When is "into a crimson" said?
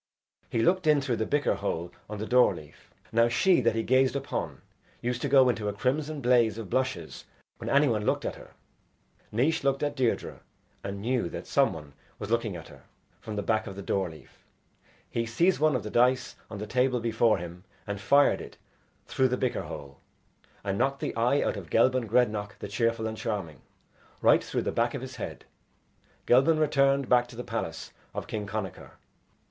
5.47-6.21